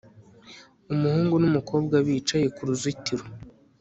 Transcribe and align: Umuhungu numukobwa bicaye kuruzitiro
Umuhungu 0.93 1.33
numukobwa 1.41 1.95
bicaye 2.05 2.47
kuruzitiro 2.55 3.25